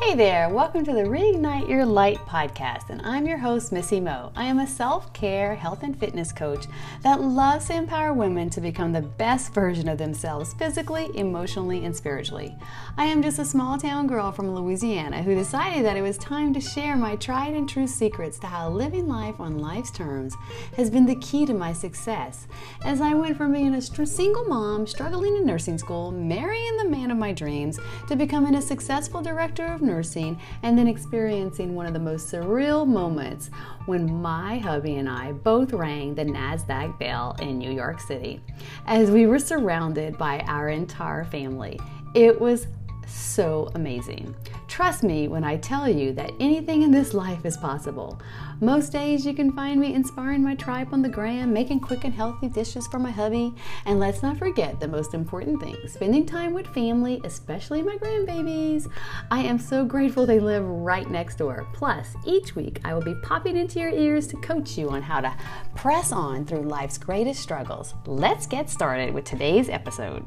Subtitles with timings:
[0.00, 4.30] Hey there, welcome to the Reignite Your Light podcast, and I'm your host, Missy Mo.
[4.36, 6.66] I am a self care, health, and fitness coach
[7.02, 11.94] that loves to empower women to become the best version of themselves physically, emotionally, and
[11.94, 12.56] spiritually.
[12.96, 16.54] I am just a small town girl from Louisiana who decided that it was time
[16.54, 20.36] to share my tried and true secrets to how living life on life's terms
[20.76, 22.46] has been the key to my success.
[22.84, 27.10] As I went from being a single mom, struggling in nursing school, marrying the man
[27.10, 31.92] of my dreams, to becoming a successful director of nursing and then experiencing one of
[31.92, 33.50] the most surreal moments
[33.86, 38.40] when my hubby and I both rang the NASDAQ bell in New York City
[38.86, 41.80] as we were surrounded by our entire family.
[42.14, 42.68] It was
[43.08, 44.34] so amazing.
[44.68, 48.20] Trust me when I tell you that anything in this life is possible.
[48.60, 52.12] Most days you can find me inspiring my tribe on the gram, making quick and
[52.12, 53.54] healthy dishes for my hubby,
[53.86, 58.90] and let's not forget the most important thing spending time with family, especially my grandbabies.
[59.30, 61.66] I am so grateful they live right next door.
[61.72, 65.20] Plus, each week I will be popping into your ears to coach you on how
[65.20, 65.34] to
[65.74, 67.94] press on through life's greatest struggles.
[68.06, 70.24] Let's get started with today's episode.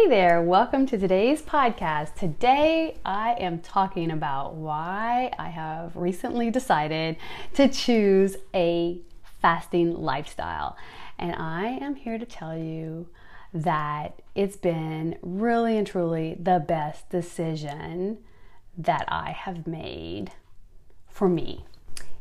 [0.00, 2.14] Hey there, welcome to today's podcast.
[2.14, 7.16] Today I am talking about why I have recently decided
[7.54, 9.00] to choose a
[9.42, 10.76] fasting lifestyle.
[11.18, 13.08] And I am here to tell you
[13.52, 18.18] that it's been really and truly the best decision
[18.76, 20.30] that I have made
[21.08, 21.64] for me.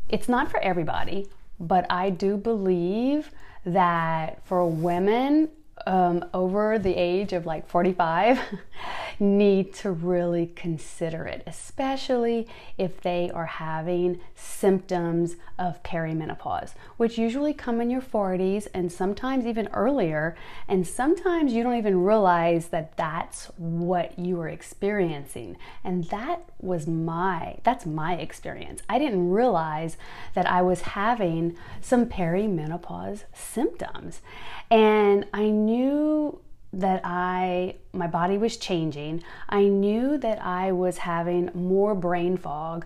[0.10, 1.28] It's not for everybody,
[1.60, 3.30] but I do believe
[3.66, 5.50] that for women
[5.86, 8.40] um, over the age of like 45
[9.20, 17.54] need to really consider it, especially if they are having symptoms of perimenopause, which usually
[17.54, 20.36] come in your 40s and sometimes even earlier.
[20.68, 25.58] And sometimes you don't even realize that that's what you are experiencing.
[25.84, 28.82] And that was my, that's my experience.
[28.88, 29.98] I didn't realize
[30.36, 34.22] that I was having some perimenopause symptoms.
[34.70, 36.40] And I knew
[36.74, 39.24] that I my body was changing.
[39.50, 42.86] I knew that I was having more brain fog.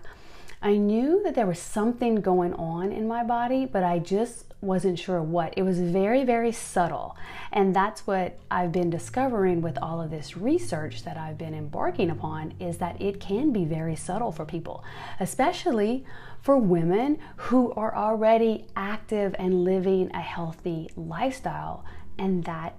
[0.62, 4.96] I knew that there was something going on in my body, but I just wasn't
[4.96, 5.52] sure what.
[5.56, 7.16] It was very, very subtle.
[7.50, 12.10] And that's what I've been discovering with all of this research that I've been embarking
[12.10, 14.84] upon is that it can be very subtle for people,
[15.18, 16.06] especially
[16.40, 21.84] for women who are already active and living a healthy lifestyle.
[22.16, 22.76] And that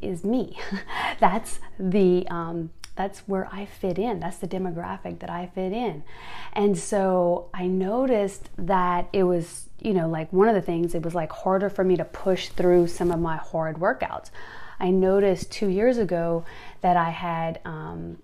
[0.00, 0.58] is me.
[1.20, 4.20] that's the um, that's where I fit in.
[4.20, 6.04] That's the demographic that I fit in.
[6.52, 11.02] And so I noticed that it was, you know, like one of the things, it
[11.02, 14.30] was like harder for me to push through some of my hard workouts.
[14.78, 16.44] I noticed two years ago
[16.82, 18.18] that I had um,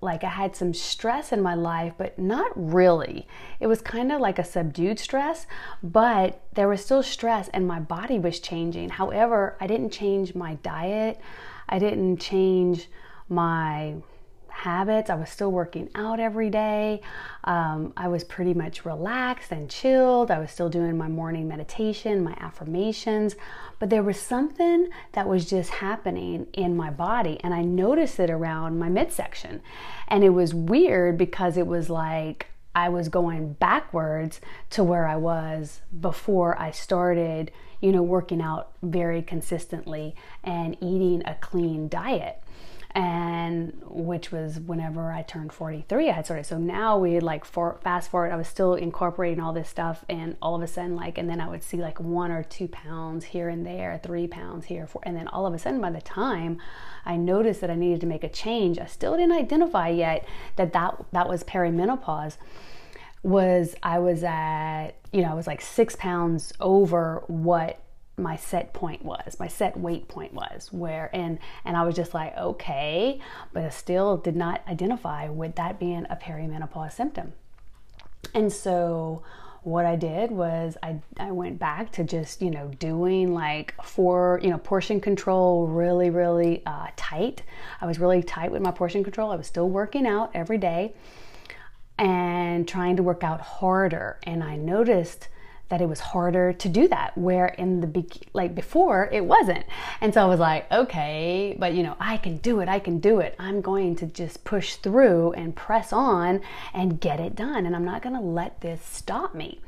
[0.00, 3.26] like I had some stress in my life, but not really.
[3.60, 5.46] It was kind of like a subdued stress,
[5.82, 8.90] but there was still stress and my body was changing.
[8.90, 11.20] However, I didn't change my diet,
[11.68, 12.88] I didn't change
[13.28, 13.96] my
[14.58, 15.08] habits.
[15.08, 17.00] I was still working out every day.
[17.44, 20.30] Um, I was pretty much relaxed and chilled.
[20.30, 23.36] I was still doing my morning meditation, my affirmations,
[23.78, 28.30] but there was something that was just happening in my body, and I noticed it
[28.30, 29.62] around my midsection.
[30.08, 35.16] And it was weird because it was like I was going backwards to where I
[35.16, 40.14] was before I started, you know, working out very consistently
[40.44, 42.42] and eating a clean diet
[42.92, 46.46] and which was whenever I turned 43, I had started.
[46.46, 50.04] So now we had like for, fast forward, I was still incorporating all this stuff,
[50.08, 52.68] and all of a sudden, like, and then I would see like one or two
[52.68, 55.90] pounds here and there, three pounds here, four, and then all of a sudden, by
[55.90, 56.58] the time
[57.04, 60.26] I noticed that I needed to make a change, I still didn't identify yet
[60.56, 62.36] that that that was perimenopause.
[63.22, 67.82] Was I was at you know I was like six pounds over what
[68.18, 72.14] my set point was my set weight point was where and and i was just
[72.14, 73.20] like okay
[73.52, 77.32] but i still did not identify with that being a perimenopause symptom.
[78.34, 79.22] And so
[79.62, 84.40] what i did was i i went back to just you know doing like for
[84.42, 87.42] you know portion control really really uh, tight.
[87.80, 89.30] I was really tight with my portion control.
[89.30, 90.94] I was still working out every day
[91.98, 94.18] and trying to work out harder.
[94.22, 95.28] And i noticed
[95.68, 99.64] that it was harder to do that where in the be- like before it wasn't.
[100.00, 102.98] And so i was like okay but you know i can do it i can
[102.98, 103.34] do it.
[103.38, 106.40] I'm going to just push through and press on
[106.72, 109.60] and get it done and i'm not going to let this stop me.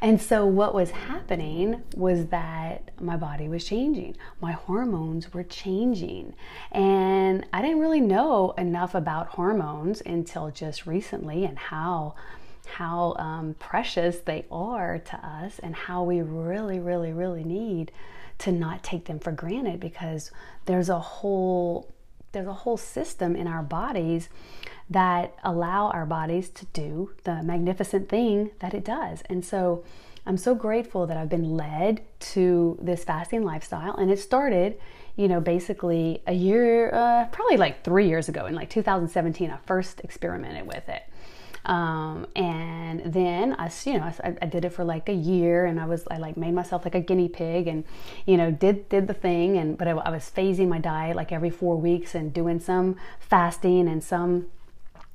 [0.00, 4.16] And so what was happening was that my body was changing.
[4.40, 6.34] My hormones were changing.
[6.72, 12.14] And i didn't really know enough about hormones until just recently and how
[12.76, 17.92] how um, precious they are to us and how we really, really, really need
[18.38, 20.30] to not take them for granted because
[20.66, 21.92] there's a whole
[22.32, 24.30] there's a whole system in our bodies
[24.88, 29.22] that allow our bodies to do the magnificent thing that it does.
[29.28, 29.84] And so
[30.24, 32.00] I'm so grateful that I've been led
[32.32, 34.78] to this fasting lifestyle and it started
[35.16, 39.58] you know, basically a year, uh, probably like three years ago in like 2017, I
[39.66, 41.02] first experimented with it.
[41.64, 45.78] Um, and then I, you know, I, I, did it for like a year, and
[45.78, 47.84] I was I like made myself like a guinea pig, and
[48.26, 51.30] you know, did did the thing, and but I, I was phasing my diet like
[51.30, 54.48] every four weeks and doing some fasting and some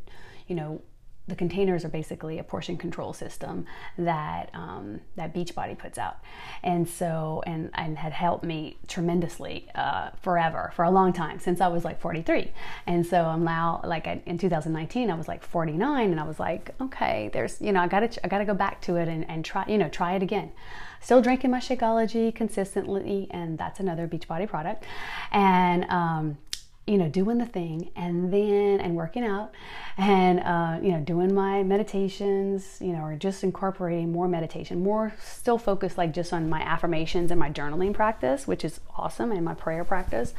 [0.49, 0.83] you know,
[1.29, 3.67] the containers are basically a portion control system
[3.99, 6.19] that um, that Beachbody puts out,
[6.63, 11.61] and so and and had helped me tremendously uh, forever for a long time since
[11.61, 12.53] I was like 43,
[12.87, 16.75] and so I'm now like in 2019 I was like 49, and I was like,
[16.81, 19.65] okay, there's you know I gotta I gotta go back to it and and try
[19.67, 20.53] you know try it again.
[21.01, 24.85] Still drinking my Shakeology consistently, and that's another Beachbody product.
[25.31, 26.39] And um,
[26.87, 29.53] you know, doing the thing, and then and working out,
[29.99, 35.13] and uh, you know, doing my meditations, you know, or just incorporating more meditation, more
[35.21, 39.45] still focused like just on my affirmations and my journaling practice, which is awesome, and
[39.45, 40.33] my prayer practice.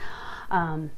[0.49, 0.91] Um,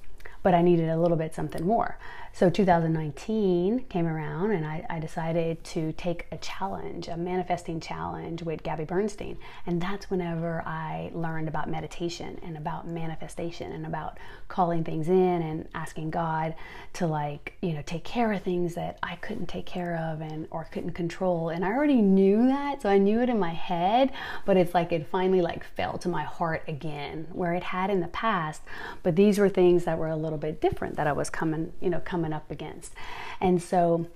[0.43, 1.97] but I needed a little bit something more.
[2.39, 8.43] So 2019 came around and I, I, decided to take a challenge, a manifesting challenge
[8.43, 9.37] with Gabby Bernstein.
[9.65, 15.41] And that's whenever I learned about meditation and about manifestation and about calling things in
[15.41, 16.55] and asking God
[16.93, 20.47] to like, you know, take care of things that I couldn't take care of and
[20.49, 21.49] or couldn't control.
[21.49, 22.81] And I already knew that.
[22.81, 24.13] So I knew it in my head,
[24.45, 27.99] but it's like it finally like fell to my heart again where it had in
[27.99, 28.61] the past.
[29.03, 31.89] But these were things that were a little bit different that I was coming, you
[31.89, 32.93] know, coming coming up against.
[33.41, 34.07] And so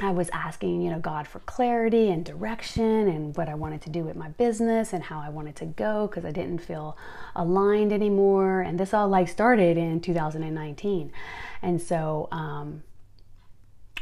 [0.00, 3.90] I was asking, you know, God for clarity and direction and what I wanted to
[3.90, 6.96] do with my business and how I wanted to go because I didn't feel
[7.36, 8.62] aligned anymore.
[8.62, 11.12] And this all like started in 2019.
[11.60, 12.82] And so, um,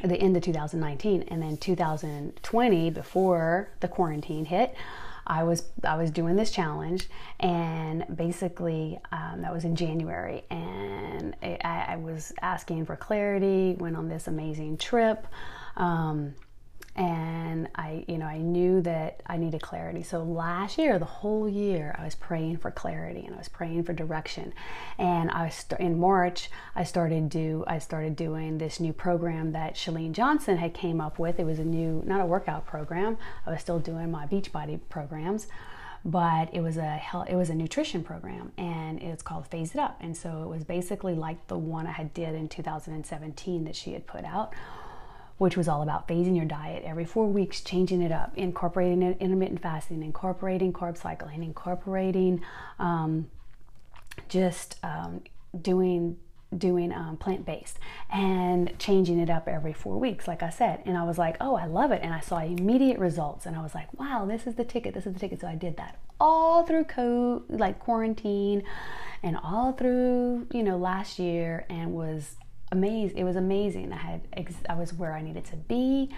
[0.03, 4.75] the end of 2019 and then 2020 before the quarantine hit
[5.31, 11.37] I was I was doing this challenge, and basically um, that was in January, and
[11.41, 13.77] it, I, I, was asking for clarity.
[13.79, 15.29] Went on this amazing trip.
[15.77, 16.35] Um,
[16.97, 20.03] and I, you know, I knew that I needed clarity.
[20.03, 23.85] So last year, the whole year, I was praying for clarity and I was praying
[23.85, 24.53] for direction.
[24.99, 29.75] And I was in March, I started do I started doing this new program that
[29.75, 31.39] Chalene Johnson had came up with.
[31.39, 33.17] It was a new, not a workout program.
[33.47, 35.47] I was still doing my Beachbody programs
[36.05, 39.99] but it was a it was a nutrition program and it's called phase it up
[40.01, 43.93] and so it was basically like the one i had did in 2017 that she
[43.93, 44.55] had put out
[45.41, 49.63] which was all about phasing your diet every four weeks, changing it up, incorporating intermittent
[49.63, 52.43] fasting, incorporating carb cycling, incorporating
[52.79, 53.27] um,
[54.29, 55.23] just um,
[55.63, 56.19] doing
[56.59, 57.79] doing um, plant based
[58.13, 60.83] and changing it up every four weeks, like I said.
[60.85, 62.03] And I was like, oh, I love it.
[62.03, 63.47] And I saw immediate results.
[63.47, 64.93] And I was like, wow, this is the ticket.
[64.93, 65.41] This is the ticket.
[65.41, 68.63] So I did that all through co- like quarantine
[69.23, 72.37] and all through, you know, last year and was
[72.73, 73.17] amazed.
[73.17, 73.93] It was amazing.
[73.93, 74.21] I had
[74.69, 76.11] I was where I needed to be.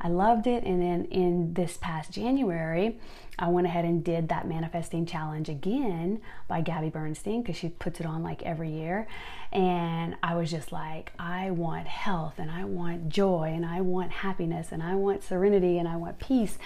[0.00, 0.64] I loved it.
[0.64, 2.98] And then in this past January,
[3.38, 8.00] I went ahead and did that manifesting challenge again by Gabby Bernstein because she puts
[8.00, 9.06] it on like every year.
[9.52, 14.10] And I was just like, I want health and I want joy and I want
[14.10, 16.58] happiness and I want serenity and I want peace.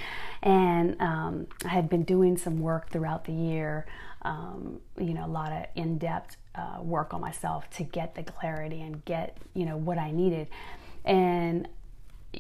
[0.43, 3.87] And um, I had been doing some work throughout the year,
[4.25, 8.23] um, you know, a lot of in depth uh, work on myself to get the
[8.23, 10.49] clarity and get, you know, what I needed.
[11.05, 11.69] And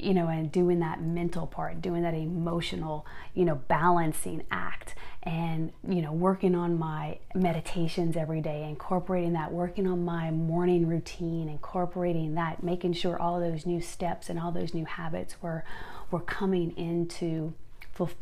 [0.01, 5.73] you know, and doing that mental part, doing that emotional, you know, balancing act, and,
[5.89, 11.49] you know, working on my meditations every day, incorporating that, working on my morning routine,
[11.49, 15.65] incorporating that, making sure all those new steps and all those new habits were,
[16.11, 17.55] were coming into,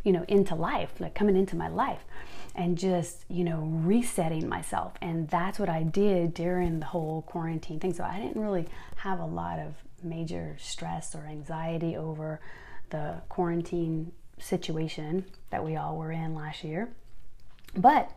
[0.04, 2.04] you know, into life, like coming into my life
[2.54, 4.92] and just, you know, resetting myself.
[5.00, 7.94] And that's what I did during the whole quarantine thing.
[7.94, 12.40] So I didn't really have a lot of major stress or anxiety over
[12.90, 16.90] the quarantine situation that we all were in last year.
[17.74, 18.10] But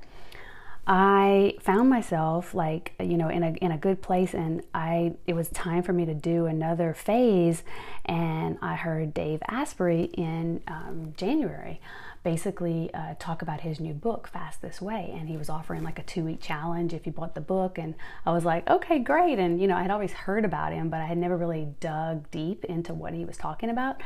[0.88, 5.34] I found myself like you know in a in a good place and I it
[5.34, 7.64] was time for me to do another phase
[8.06, 11.82] and I heard Dave Asprey in um, January
[12.26, 15.14] basically uh, talk about his new book, Fast This Way.
[15.14, 17.78] And he was offering like a two week challenge if you bought the book.
[17.78, 17.94] And
[18.26, 19.38] I was like, okay, great.
[19.38, 22.30] And, you know, I had always heard about him, but I had never really dug
[22.32, 24.02] deep into what he was talking about.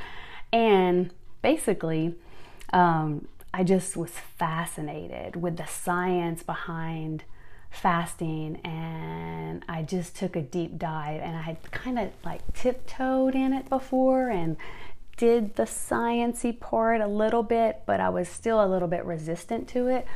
[0.52, 1.12] And
[1.42, 2.14] basically,
[2.74, 7.24] um, I just was fascinated with the science behind
[7.72, 13.36] fasting and I just took a deep dive and I had kind of like tiptoed
[13.36, 14.58] in it before and
[15.20, 19.68] did the sciency part a little bit, but I was still a little bit resistant
[19.70, 20.08] to it.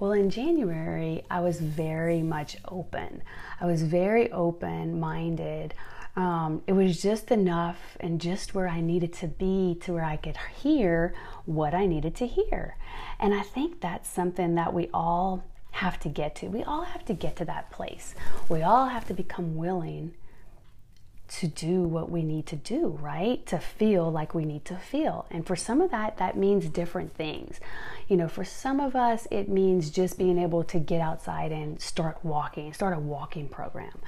[0.00, 3.22] Well, in January, I was very much open.
[3.60, 5.74] I was very open minded.
[6.16, 10.16] Um, it was just enough and just where I needed to be to where I
[10.16, 11.14] could hear
[11.46, 12.76] what I needed to hear.
[13.20, 16.48] And I think that's something that we all have to get to.
[16.48, 18.16] We all have to get to that place.
[18.48, 20.14] We all have to become willing
[21.28, 23.44] to do what we need to do, right?
[23.46, 25.26] To feel like we need to feel.
[25.30, 27.60] And for some of that, that means different things.
[28.08, 31.80] You know, for some of us, it means just being able to get outside and
[31.80, 33.98] start walking, start a walking program.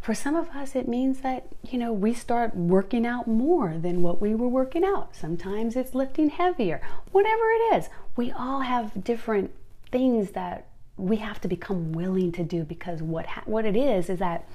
[0.00, 4.02] For some of us, it means that, you know, we start working out more than
[4.02, 5.16] what we were working out.
[5.16, 6.80] Sometimes it's lifting heavier,
[7.10, 7.88] whatever it is.
[8.14, 9.50] We all have different
[9.90, 14.08] things that we have to become willing to do because what ha- what it is
[14.08, 14.48] is that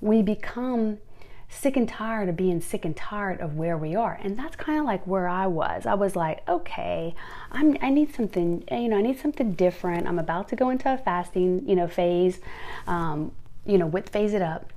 [0.00, 0.98] we become
[1.48, 4.18] sick and tired of being sick and tired of where we are.
[4.22, 5.86] And that's kind of like where I was.
[5.86, 7.14] I was like, okay,
[7.50, 10.06] I'm, I need something, you know, I need something different.
[10.06, 12.40] I'm about to go into a fasting, you know, phase,
[12.86, 13.32] um,
[13.64, 14.72] you know, with phase it up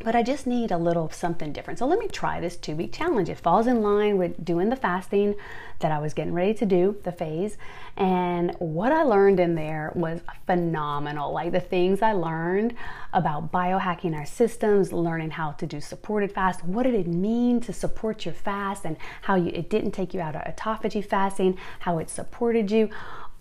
[0.00, 1.78] but I just need a little something different.
[1.78, 3.28] So let me try this two week challenge.
[3.28, 5.34] It falls in line with doing the fasting
[5.78, 7.56] that I was getting ready to do, the phase.
[7.96, 11.32] And what I learned in there was phenomenal.
[11.32, 12.74] Like the things I learned
[13.12, 17.72] about biohacking our systems, learning how to do supported fast, what did it mean to
[17.72, 21.98] support your fast, and how you, it didn't take you out of autophagy fasting, how
[21.98, 22.88] it supported you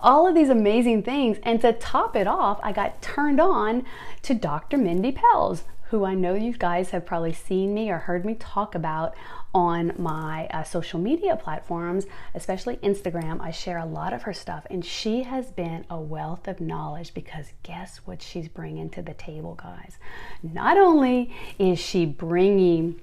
[0.04, 1.38] all of these amazing things.
[1.44, 3.86] And to top it off, I got turned on
[4.24, 4.78] to Dr.
[4.78, 8.76] Mindy Pelz, who I know you guys have probably seen me or heard me talk
[8.76, 9.14] about
[9.54, 13.42] on my uh, social media platforms, especially Instagram.
[13.42, 17.14] I share a lot of her stuff, and she has been a wealth of knowledge
[17.14, 19.98] because guess what she's bringing to the table, guys?
[20.42, 23.02] Not only is she bringing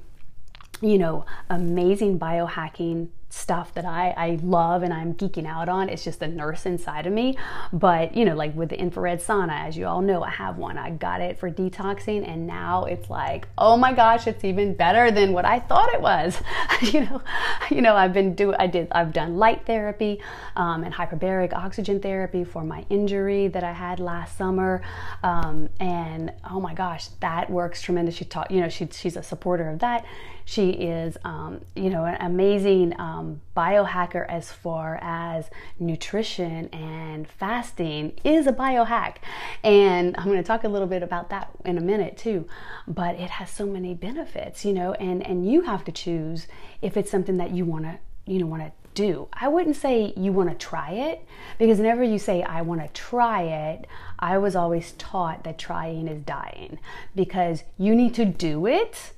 [0.81, 5.89] you know, amazing biohacking stuff that I, I love and I'm geeking out on.
[5.89, 7.37] It's just the nurse inside of me.
[7.73, 10.79] But, you know, like with the infrared sauna, as you all know, I have one.
[10.79, 15.11] I got it for detoxing and now it's like, oh my gosh, it's even better
[15.11, 16.41] than what I thought it was.
[16.93, 17.23] you know,
[17.71, 20.21] you know, I've been doing, I did, I've done light therapy
[20.57, 24.83] um, and hyperbaric oxygen therapy for my injury that I had last summer.
[25.23, 28.15] Um, and oh my gosh, that works tremendous.
[28.15, 30.07] She taught, you know, she, she's a supporter of that.
[30.49, 37.27] She is, um, you know, an amazing um, Um, biohacker as far as nutrition and
[37.27, 39.17] fasting is a biohack.
[39.65, 42.47] And I'm going to talk a little bit about that in a minute too.
[42.87, 46.47] But it has so many benefits, you know, and, and you have to choose
[46.81, 49.29] if it's something that you want to, you know, want to do.
[49.33, 51.27] I wouldn't say you want to try it
[51.59, 53.87] because whenever you say I want to try it,
[54.19, 56.79] I was always taught that trying is dying
[57.15, 59.13] because you need to do it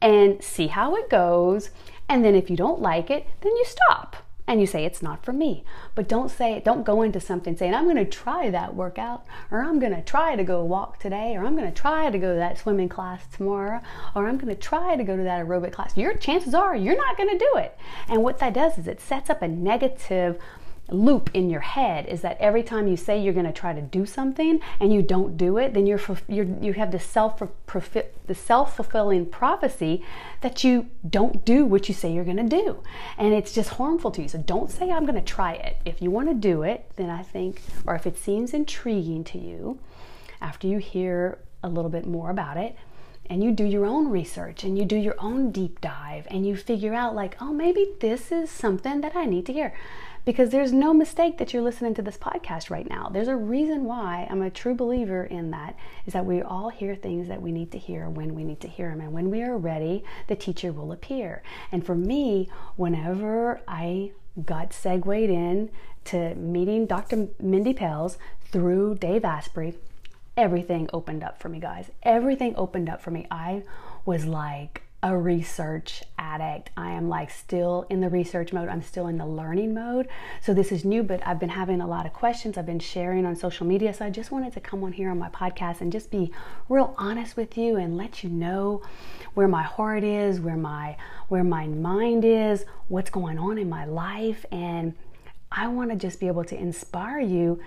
[0.00, 1.70] and see how it goes.
[2.08, 4.16] And then if you don't like it, then you stop.
[4.48, 5.64] and you say it's not for me.
[5.96, 9.62] But don't say don't go into something saying I'm going to try that workout or
[9.62, 12.32] I'm going to try to go walk today or I'm going to try to go
[12.32, 13.80] to that swimming class tomorrow
[14.14, 15.96] or I'm going to try to go to that aerobic class.
[15.96, 17.76] Your chances are you're not going to do it.
[18.08, 20.38] And what that does is it sets up a negative
[20.88, 23.82] loop in your head is that every time you say you're going to try to
[23.82, 27.42] do something and you don't do it, then you're, you're you have the self
[28.26, 30.04] the self fulfilling prophecy
[30.40, 32.82] that you don't do what you say you're going to do,
[33.18, 34.28] and it's just harmful to you.
[34.28, 35.78] So don't say I'm going to try it.
[35.84, 39.38] If you want to do it, then I think, or if it seems intriguing to
[39.38, 39.78] you,
[40.40, 42.76] after you hear a little bit more about it,
[43.28, 46.56] and you do your own research and you do your own deep dive and you
[46.56, 49.74] figure out like oh maybe this is something that i need to hear
[50.26, 53.08] because there's no mistake that you're listening to this podcast right now.
[53.08, 56.96] There's a reason why I'm a true believer in that is that we all hear
[56.96, 59.00] things that we need to hear when we need to hear them.
[59.00, 61.44] And when we are ready, the teacher will appear.
[61.70, 64.10] And for me, whenever I
[64.44, 65.70] got segued in
[66.06, 67.28] to meeting Dr.
[67.40, 68.16] Mindy Pelz
[68.50, 69.74] through Dave Asprey,
[70.36, 71.90] everything opened up for me, guys.
[72.02, 73.26] Everything opened up for me.
[73.30, 73.62] I
[74.04, 76.70] was like, a research addict.
[76.76, 78.68] I am like still in the research mode.
[78.68, 80.08] I'm still in the learning mode.
[80.40, 82.56] So this is new, but I've been having a lot of questions.
[82.56, 83.94] I've been sharing on social media.
[83.94, 86.32] So I just wanted to come on here on my podcast and just be
[86.68, 88.82] real honest with you and let you know
[89.34, 90.96] where my heart is, where my
[91.28, 94.94] where my mind is, what's going on in my life and
[95.52, 97.60] I want to just be able to inspire you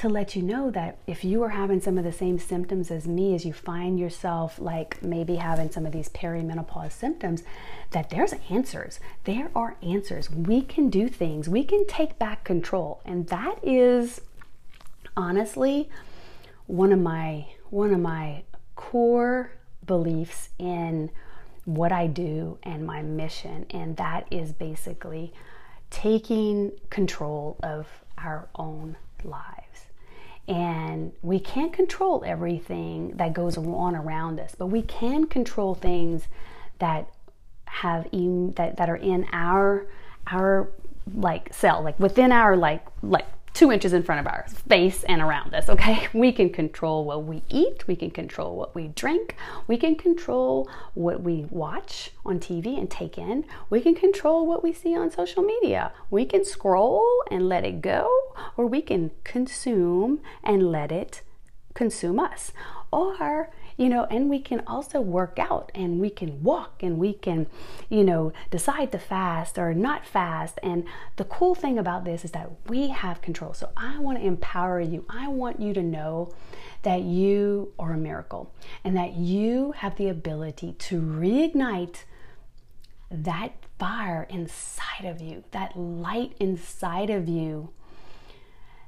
[0.00, 3.06] to let you know that if you are having some of the same symptoms as
[3.06, 7.42] me, as you find yourself like maybe having some of these perimenopause symptoms,
[7.90, 8.98] that there's answers.
[9.24, 10.30] There are answers.
[10.30, 13.02] We can do things, we can take back control.
[13.04, 14.22] And that is
[15.18, 15.90] honestly
[16.66, 18.44] one of my one of my
[18.76, 19.52] core
[19.84, 21.10] beliefs in
[21.66, 25.34] what I do and my mission and that is basically
[25.90, 29.89] taking control of our own lives
[30.50, 36.24] and we can't control everything that goes on around us but we can control things
[36.80, 37.08] that
[37.66, 39.86] have in, that, that are in our
[40.26, 40.68] our
[41.14, 45.20] like cell like within our like like two inches in front of our face and
[45.20, 46.08] around us, okay?
[46.12, 50.68] We can control what we eat, we can control what we drink, we can control
[50.94, 55.10] what we watch on TV and take in, we can control what we see on
[55.10, 55.92] social media.
[56.10, 58.08] We can scroll and let it go,
[58.56, 61.22] or we can consume and let it
[61.74, 62.52] consume us.
[62.92, 67.14] Or you know, and we can also work out and we can walk and we
[67.14, 67.46] can,
[67.88, 70.58] you know, decide to fast or not fast.
[70.62, 70.84] And
[71.16, 73.54] the cool thing about this is that we have control.
[73.54, 75.06] So I want to empower you.
[75.08, 76.30] I want you to know
[76.82, 78.52] that you are a miracle
[78.84, 82.04] and that you have the ability to reignite
[83.10, 87.70] that fire inside of you, that light inside of you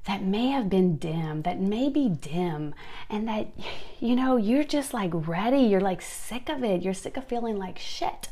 [0.04, 2.74] that may have been dim, that may be dim,
[3.08, 3.46] and that,
[4.00, 5.60] you know, you're just like ready.
[5.60, 6.82] You're like sick of it.
[6.82, 8.28] You're sick of feeling like shit.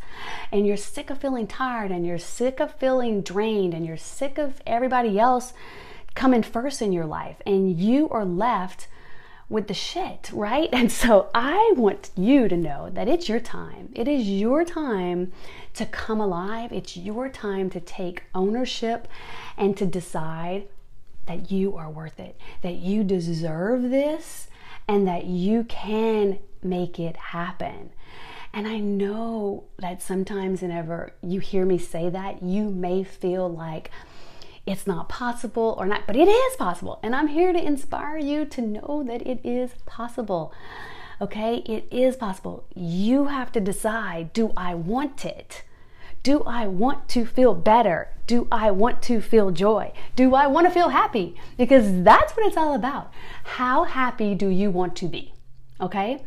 [0.50, 4.37] And you're sick of feeling tired, and you're sick of feeling drained, and you're sick
[4.37, 5.52] of everybody else
[6.16, 7.37] coming first in your life.
[7.46, 8.88] And you are left
[9.48, 10.70] with the shit, right?
[10.72, 13.90] And so I want you to know that it's your time.
[13.94, 15.30] It is your time
[15.74, 16.72] to come alive.
[16.72, 19.06] It's your time to take ownership
[19.56, 20.66] and to decide
[21.30, 24.48] that you are worth it, that you deserve this,
[24.88, 27.90] and that you can make it happen.
[28.52, 33.92] And I know that sometimes, whenever you hear me say that, you may feel like
[34.66, 36.98] it's not possible or not, but it is possible.
[37.00, 40.52] And I'm here to inspire you to know that it is possible.
[41.20, 42.64] Okay, it is possible.
[42.74, 45.62] You have to decide do I want it?
[46.22, 48.09] Do I want to feel better?
[48.26, 49.92] Do I want to feel joy?
[50.14, 51.35] Do I want to feel happy?
[51.56, 53.11] Because that's what it's all about.
[53.44, 55.33] How happy do you want to be?
[55.80, 56.22] Okay?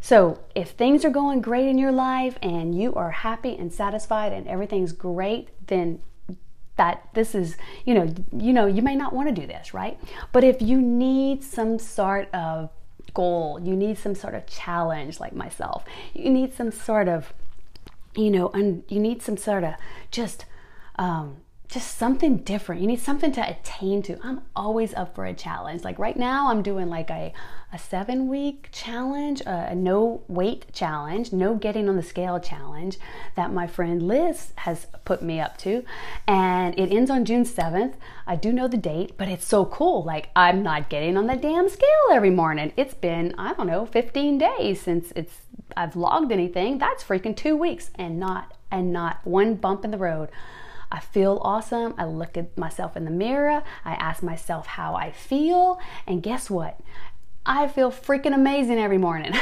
[0.00, 4.32] So, if things are going great in your life and you are happy and satisfied
[4.32, 6.00] and everything's great, then
[6.76, 9.98] that this is, you know, you know, you may not want to do this, right?
[10.32, 12.70] But if you need some sort of
[13.14, 15.84] goal, you need some sort of challenge like myself.
[16.14, 17.32] You need some sort of
[18.16, 19.74] you know, and you need some sort of
[20.10, 20.44] just
[20.96, 22.80] um, just something different.
[22.80, 24.18] You need something to attain to.
[24.22, 25.82] I'm always up for a challenge.
[25.82, 27.32] Like right now, I'm doing like a,
[27.72, 32.98] a seven week challenge, a, no weight challenge, no getting on the scale challenge
[33.34, 35.84] that my friend Liz has put me up to.
[36.28, 37.94] And it ends on June 7th.
[38.26, 40.04] I do know the date, but it's so cool.
[40.04, 42.72] Like I'm not getting on the damn scale every morning.
[42.76, 45.38] It's been, I don't know, 15 days since it's
[45.76, 46.78] I've logged anything.
[46.78, 50.28] That's freaking two weeks and not and not one bump in the road.
[50.94, 51.92] I feel awesome.
[51.98, 53.64] I look at myself in the mirror.
[53.84, 55.80] I ask myself how I feel.
[56.06, 56.78] And guess what?
[57.44, 59.32] I feel freaking amazing every morning.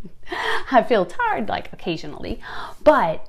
[0.70, 2.40] I feel tired like occasionally,
[2.84, 3.28] but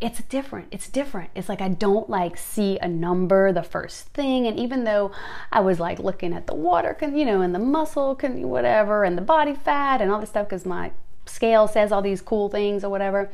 [0.00, 0.68] it's different.
[0.70, 1.28] It's different.
[1.34, 4.46] It's like I don't like see a number the first thing.
[4.46, 5.12] And even though
[5.52, 9.18] I was like looking at the water, you know, and the muscle, can whatever, and
[9.18, 10.92] the body fat and all this stuff, because my
[11.26, 13.30] scale says all these cool things or whatever,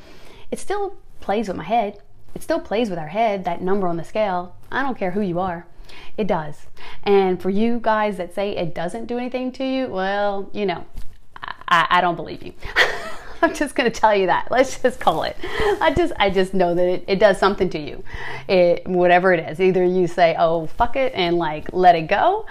[0.50, 2.02] it still plays with my head.
[2.34, 4.54] It still plays with our head, that number on the scale.
[4.70, 5.66] I don't care who you are.
[6.16, 6.66] It does.
[7.02, 10.86] And for you guys that say it doesn't do anything to you, well, you know,
[11.68, 12.52] I, I don't believe you.
[13.42, 14.48] I'm just going to tell you that.
[14.50, 15.36] Let's just call it.
[15.80, 18.02] I just I just know that it, it does something to you.
[18.48, 19.60] It whatever it is.
[19.60, 22.46] Either you say, "Oh, fuck it," and like let it go.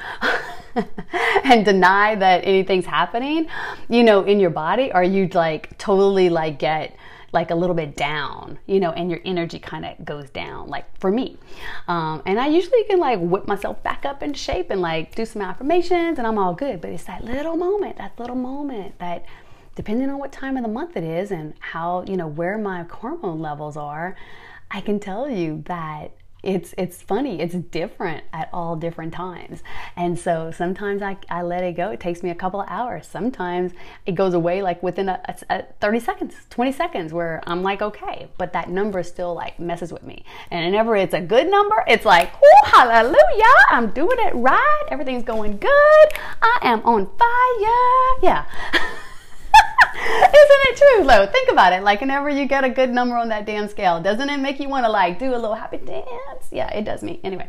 [1.43, 3.47] and deny that anything's happening,
[3.89, 6.95] you know, in your body, or you like totally like get
[7.37, 10.85] like a little bit down, you know, and your energy kind of goes down, like
[10.97, 11.37] for me.
[11.87, 15.23] Um, and I usually can like whip myself back up into shape and like do
[15.23, 16.81] some affirmations and I'm all good.
[16.81, 19.23] But it's that little moment, that little moment that
[19.75, 22.81] depending on what time of the month it is and how, you know, where my
[22.81, 24.15] hormone levels are,
[24.71, 26.16] I can tell you that
[26.47, 29.61] it's it's funny it's different at all different times.
[29.97, 33.05] And so sometimes I, I let it go it takes me a couple of hours.
[33.05, 33.73] Sometimes
[34.05, 37.81] it goes away like within a, a, a 30 seconds 20 seconds where i'm like
[37.81, 40.23] okay but that number still like messes with me.
[40.49, 45.23] And whenever it's a good number it's like oh hallelujah i'm doing it right everything's
[45.23, 46.07] going good
[46.41, 48.23] i am on fire.
[48.23, 48.45] Yeah
[50.27, 51.25] Isn't it true, though?
[51.25, 51.81] Think about it.
[51.81, 54.69] Like, whenever you get a good number on that damn scale, doesn't it make you
[54.69, 56.47] want to, like, do a little happy dance?
[56.51, 57.19] Yeah, it does me.
[57.23, 57.47] Anyway,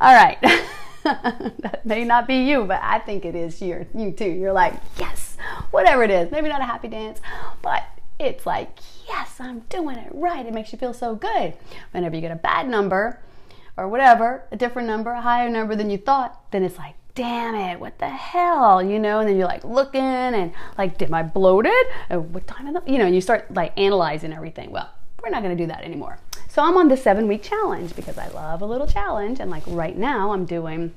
[0.00, 0.38] all right.
[1.04, 4.30] that may not be you, but I think it is you, you too.
[4.30, 5.36] You're like, yes,
[5.70, 6.30] whatever it is.
[6.30, 7.20] Maybe not a happy dance,
[7.60, 7.84] but
[8.18, 10.46] it's like, yes, I'm doing it right.
[10.46, 11.54] It makes you feel so good.
[11.90, 13.20] Whenever you get a bad number
[13.76, 17.54] or whatever, a different number, a higher number than you thought, then it's like, damn
[17.54, 19.20] it, what the hell, you know?
[19.20, 21.72] And then you're like looking and like, am I bloated?
[22.10, 24.70] what time of the, you know, and you start like analyzing everything.
[24.70, 24.90] Well,
[25.22, 26.18] we're not to do that anymore.
[26.48, 29.40] So I'm on the seven week challenge because I love a little challenge.
[29.40, 30.92] And like right now, I'm doing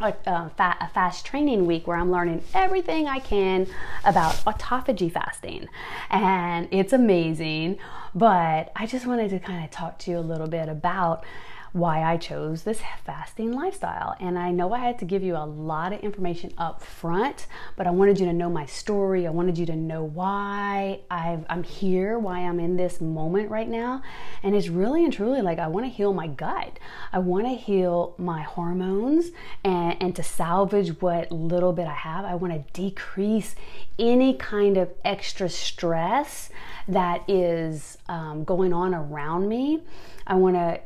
[0.00, 3.66] a, a, a, fast training week where I'm learning everything I can
[4.04, 5.68] about autophagy fasting.
[6.10, 7.78] And it's amazing.
[8.14, 11.24] But I just wanted to kind of talk to you a little bit about
[11.72, 14.16] why I chose this fasting lifestyle.
[14.20, 17.86] And I know I had to give you a lot of information up front, but
[17.86, 19.26] I wanted you to know my story.
[19.26, 23.68] I wanted you to know why i am here, why I'm in this moment right
[23.68, 24.02] now.
[24.42, 26.78] And it's really and truly like I want to heal my gut.
[27.12, 29.30] I want to heal my hormones
[29.64, 32.24] and, and to salvage what little bit I have.
[32.24, 33.54] I want to decrease
[33.98, 36.50] any kind of extra stress
[36.86, 39.82] that is um, going on around me.
[40.26, 40.80] I want to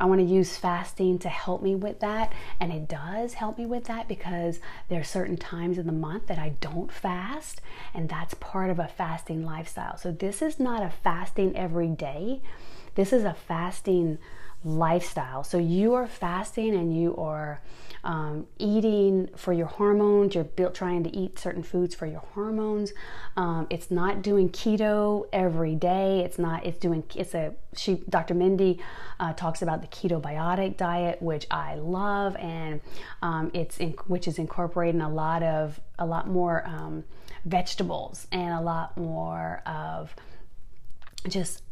[0.00, 3.66] I want to use fasting to help me with that, and it does help me
[3.66, 7.60] with that because there are certain times in the month that I don't fast,
[7.92, 9.96] and that's part of a fasting lifestyle.
[9.96, 12.40] So this is not a fasting every day.
[12.94, 14.18] This is a fasting
[14.64, 15.44] lifestyle.
[15.44, 17.60] So you are fasting and you are
[18.04, 20.34] um, eating for your hormones.
[20.34, 22.92] You're built trying to eat certain foods for your hormones.
[23.36, 26.20] Um, it's not doing keto every day.
[26.20, 26.64] It's not.
[26.64, 27.04] It's doing.
[27.14, 27.54] It's a.
[27.76, 28.02] She.
[28.08, 28.34] Dr.
[28.34, 28.80] Mindy
[29.20, 32.80] uh, talks about the ketobiotic diet, which I love, and
[33.22, 37.04] um, it's in, which is incorporating a lot of a lot more um,
[37.44, 40.14] vegetables and a lot more of
[41.28, 41.62] just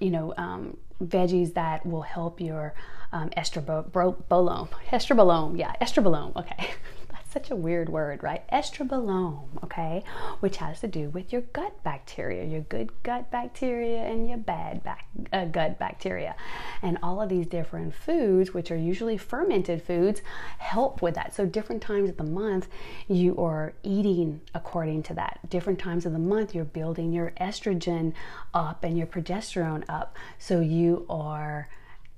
[0.00, 2.74] you know um, veggies that will help your
[3.12, 4.68] um, estrobolome.
[4.90, 6.34] Estrobolome, yeah, estrobolome.
[6.36, 6.70] Okay,
[7.36, 8.48] such a weird word, right?
[8.50, 10.02] Estrobolome, okay,
[10.40, 14.82] which has to do with your gut bacteria, your good gut bacteria and your bad
[14.82, 16.34] back, uh, gut bacteria,
[16.80, 20.22] and all of these different foods, which are usually fermented foods,
[20.56, 21.34] help with that.
[21.34, 22.68] So different times of the month,
[23.06, 25.38] you are eating according to that.
[25.50, 28.14] Different times of the month, you're building your estrogen
[28.54, 31.68] up and your progesterone up, so you are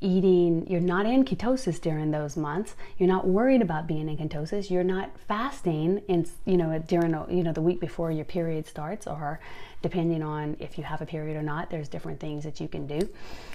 [0.00, 2.76] eating, you're not in ketosis during those months.
[2.98, 4.70] You're not worried about being in ketosis.
[4.70, 9.06] You're not fasting in, you know, during, you know, the week before your period starts
[9.06, 9.40] or
[9.82, 11.70] depending on if you have a period or not.
[11.70, 13.08] There's different things that you can do.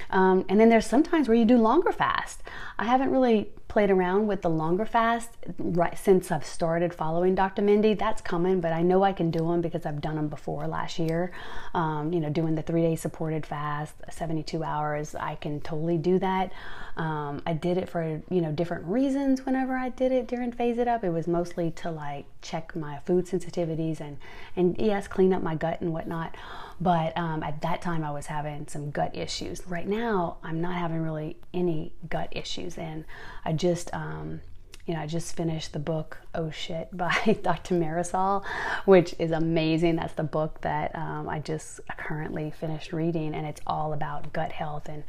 [0.09, 2.41] Um, and then there's sometimes where you do longer fast.
[2.77, 7.63] I haven't really played around with the longer fast right since I've started following Dr.
[7.63, 7.95] Mindy.
[7.95, 10.99] That's coming, but I know I can do them because I've done them before last
[10.99, 11.31] year.
[11.73, 16.19] Um, you know, doing the three day supported fast, 72 hours, I can totally do
[16.19, 16.51] that.
[16.95, 19.43] Um, I did it for you know different reasons.
[19.43, 22.99] Whenever I did it during Phase It Up, it was mostly to like check my
[22.99, 24.17] food sensitivities and
[24.55, 26.35] and yes, clean up my gut and whatnot whatnot.
[26.81, 29.65] But um, at that time, I was having some gut issues.
[29.67, 33.05] Right now, I'm not having really any gut issues, and
[33.45, 34.41] I just um,
[34.85, 37.75] you know, I just finished the book Oh Shit by Dr.
[37.75, 38.43] Marisol,
[38.85, 39.95] which is amazing.
[39.95, 44.51] That's the book that um, I just currently finished reading, and it's all about gut
[44.51, 45.03] health and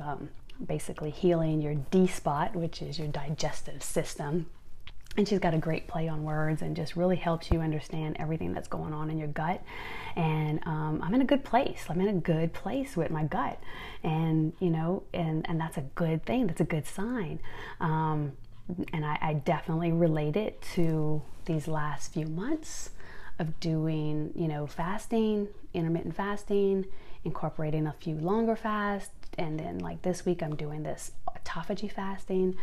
[0.00, 0.30] um,
[0.64, 4.46] basically healing your D spot, which is your digestive system.
[5.16, 8.52] And she's got a great play on words and just really helps you understand everything
[8.52, 9.62] that's going on in your gut.
[10.16, 11.86] And um, I'm in a good place.
[11.88, 13.60] I'm in a good place with my gut,
[14.02, 16.46] and you know, and and that's a good thing.
[16.46, 17.40] That's a good sign.
[17.80, 18.32] Um,
[18.92, 22.90] and I, I definitely relate it to these last few months
[23.38, 26.86] of doing, you know, fasting, intermittent fasting,
[27.24, 31.12] incorporating a few longer fasts, and then like this week I'm doing this
[31.44, 32.56] autophagy fasting,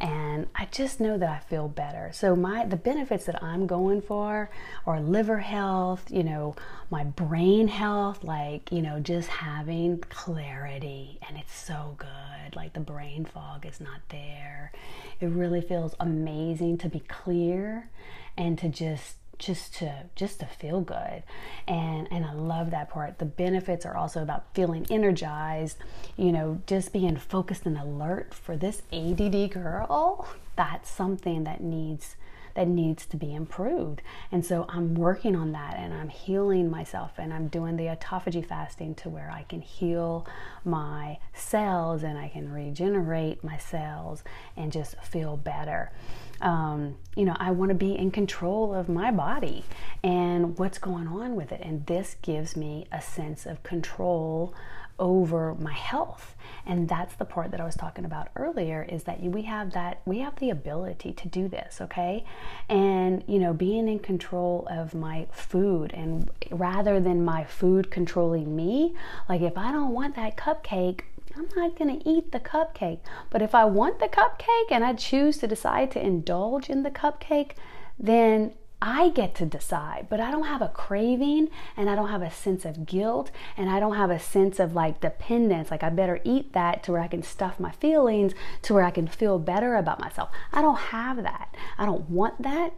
[0.00, 2.10] and I just know that I feel better.
[2.12, 4.50] So my the benefits that I'm going for
[4.86, 6.56] are liver health, you know,
[6.90, 12.56] my brain health, like you know, just having clarity, and it's so good.
[12.56, 14.72] Like the brain fog is not there.
[15.20, 17.88] It really feels amazing to be clear
[18.36, 21.22] and to just just to just to feel good.
[21.66, 23.18] And and I love that part.
[23.18, 25.78] The benefits are also about feeling energized
[26.16, 28.34] you know just being focused and alert.
[28.34, 32.16] For this ADD girl that's something that needs
[32.56, 34.00] that needs to be improved.
[34.32, 38.44] And so I'm working on that and I'm healing myself and I'm doing the autophagy
[38.44, 40.26] fasting to where I can heal
[40.64, 44.24] my cells and I can regenerate my cells
[44.56, 45.92] and just feel better.
[46.40, 49.64] Um, you know, I want to be in control of my body
[50.02, 51.60] and what's going on with it.
[51.62, 54.54] And this gives me a sense of control
[54.98, 59.20] over my health and that's the part that i was talking about earlier is that
[59.20, 62.24] we have that we have the ability to do this okay
[62.68, 68.56] and you know being in control of my food and rather than my food controlling
[68.56, 68.94] me
[69.28, 71.02] like if i don't want that cupcake
[71.38, 73.00] I'm not going to eat the cupcake.
[73.28, 76.90] But if I want the cupcake and I choose to decide to indulge in the
[76.90, 77.52] cupcake,
[77.98, 82.20] then I get to decide, but I don't have a craving and I don't have
[82.20, 85.70] a sense of guilt and I don't have a sense of like dependence.
[85.70, 88.90] Like, I better eat that to where I can stuff my feelings, to where I
[88.90, 90.30] can feel better about myself.
[90.52, 91.54] I don't have that.
[91.78, 92.74] I don't want that.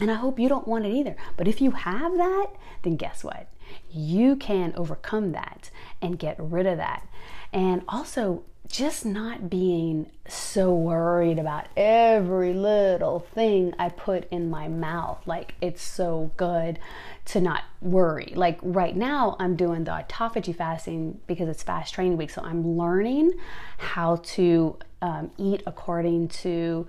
[0.00, 1.14] And I hope you don't want it either.
[1.36, 2.48] But if you have that,
[2.82, 3.48] then guess what?
[3.90, 5.70] You can overcome that
[6.00, 7.06] and get rid of that.
[7.52, 14.66] And also, just not being so worried about every little thing I put in my
[14.66, 15.20] mouth.
[15.26, 16.78] Like it's so good
[17.26, 18.32] to not worry.
[18.34, 22.30] Like right now, I'm doing the autophagy fasting because it's fast training week.
[22.30, 23.34] So I'm learning
[23.76, 26.86] how to um, eat according to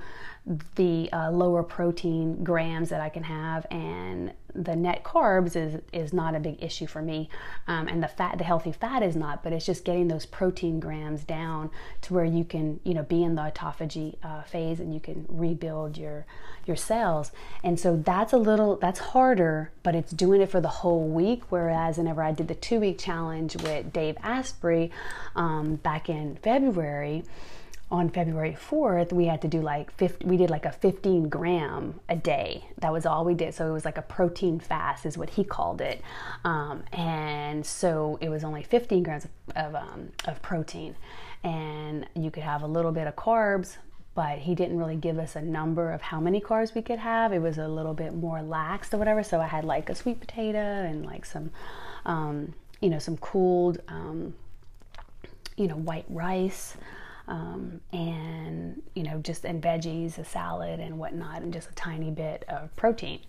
[0.75, 6.12] the uh, lower protein grams that I can have, and the net carbs is is
[6.12, 7.29] not a big issue for me,
[7.67, 9.41] um, and the fat, the healthy fat is not.
[9.41, 13.23] But it's just getting those protein grams down to where you can, you know, be
[13.23, 16.25] in the autophagy uh, phase and you can rebuild your
[16.65, 17.32] your cells.
[17.63, 21.43] And so that's a little that's harder, but it's doing it for the whole week.
[21.49, 24.91] Whereas whenever I did the two week challenge with Dave Asprey
[25.38, 27.23] um, back in February
[27.93, 31.99] on February 4th, we had to do like 50, we did like a 15 gram
[32.10, 32.65] a day.
[32.79, 33.53] That was all we did.
[33.53, 36.01] So it was like a protein fast, is what he called it.
[36.43, 40.95] Um, and so it was only 15 grams of, of, um, of protein.
[41.43, 43.77] And you could have a little bit of carbs,
[44.15, 47.32] but he didn't really give us a number of how many carbs we could have.
[47.32, 49.21] It was a little bit more lax or whatever.
[49.21, 51.51] So I had like a sweet potato and like some,
[52.08, 54.34] um, you know, some cooled, um,
[55.58, 56.75] you know, white rice
[57.28, 62.12] um, and you know just and veggies, a salad and whatnot, and just a tiny
[62.12, 63.20] bit of protein.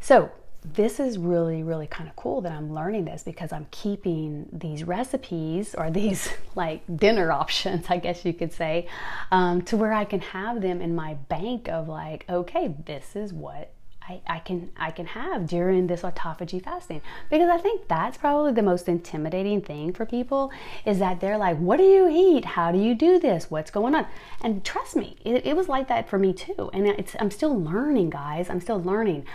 [0.00, 0.30] So
[0.64, 4.84] this is really really kind of cool that I'm learning this because I'm keeping these
[4.84, 8.86] recipes or these like dinner options, I guess you could say,
[9.30, 13.32] um, to where I can have them in my bank of like, okay, this is
[13.32, 13.72] what
[14.08, 18.52] I, I, can I can have during this autophagy fasting because I think that's probably
[18.52, 20.50] the most intimidating thing for people
[20.84, 22.44] is that they're like, what do you eat?
[22.44, 23.50] How do you do this?
[23.50, 24.06] What's going on?
[24.42, 26.70] And trust me, it, it was like that for me too.
[26.72, 28.50] And I'm still learning, guys.
[28.50, 29.26] I'm still learning,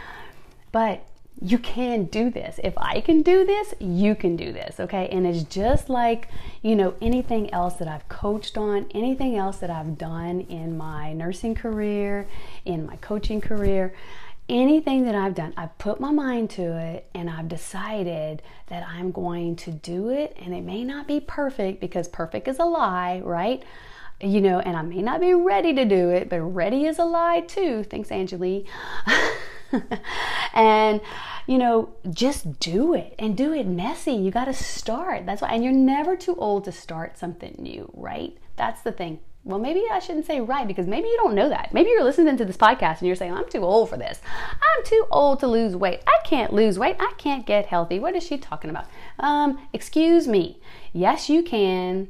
[0.72, 1.04] but
[1.40, 2.60] you can do this.
[2.64, 5.08] If I can do this, you can do this, okay?
[5.10, 6.30] And it's just like,
[6.64, 11.14] you know, anything else that I've coached on, anything else that I've done in my
[11.14, 12.28] nursing career,
[12.66, 13.94] in my coaching career
[14.50, 19.12] anything that I've done, I've put my mind to it and I've decided that I'm
[19.12, 20.36] going to do it.
[20.42, 23.64] And it may not be perfect because perfect is a lie, right?
[24.22, 27.06] You know, and I may not be ready to do it, but ready is a
[27.06, 27.84] lie too.
[27.84, 28.66] Thanks, Angeli.
[30.54, 31.02] and
[31.48, 34.12] you know, just do it and do it messy.
[34.12, 35.26] You got to start.
[35.26, 38.38] That's why, and you're never too old to start something new, right?
[38.58, 39.20] That's the thing.
[39.48, 41.74] Well, maybe I shouldn't say right because maybe you don't know that.
[41.74, 44.20] Maybe you're listening to this podcast and you're saying, I'm too old for this.
[44.54, 46.02] I'm too old to lose weight.
[46.06, 46.98] I can't lose weight.
[47.00, 47.98] I can't get healthy.
[47.98, 48.88] What is she talking about?
[49.20, 50.60] Um, excuse me.
[50.92, 52.10] Yes, you can.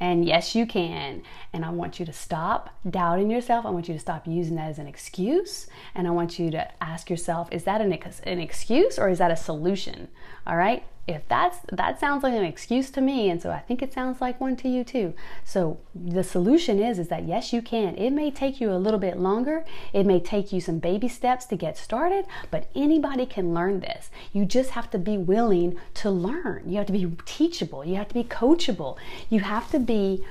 [0.00, 1.22] And yes, you can.
[1.52, 3.66] And I want you to stop doubting yourself.
[3.66, 5.66] I want you to stop using that as an excuse.
[5.94, 9.30] And I want you to ask yourself, is that an, an excuse or is that
[9.30, 10.08] a solution?
[10.46, 13.82] All right if that's that sounds like an excuse to me and so i think
[13.82, 15.12] it sounds like one to you too.
[15.44, 17.94] So the solution is is that yes you can.
[17.96, 19.64] It may take you a little bit longer.
[19.92, 24.10] It may take you some baby steps to get started but anybody can learn this.
[24.32, 26.62] You just have to be willing to learn.
[26.66, 27.84] You have to be teachable.
[27.84, 28.96] You have to be coachable.
[29.28, 30.24] You have to be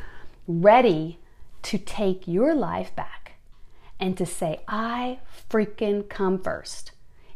[0.47, 1.19] ready
[1.63, 3.33] to take your life back
[3.99, 6.91] and to say i freaking come first.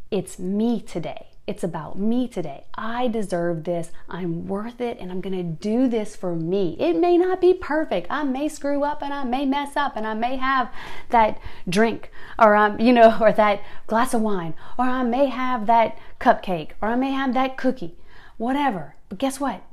[0.10, 2.66] It's me today it's about me today.
[2.76, 3.90] I deserve this.
[4.10, 6.76] I'm worth it and I'm going to do this for me.
[6.78, 8.08] It may not be perfect.
[8.10, 10.70] I may screw up and I may mess up and I may have
[11.10, 15.68] that drink or um, you know, or that glass of wine or I may have
[15.68, 17.96] that cupcake or I may have that cookie.
[18.36, 18.96] Whatever.
[19.08, 19.64] But guess what?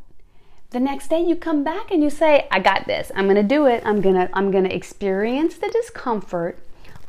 [0.70, 3.12] The next day you come back and you say, "I got this.
[3.14, 3.82] I'm going to do it.
[3.84, 6.58] I'm going to I'm going to experience the discomfort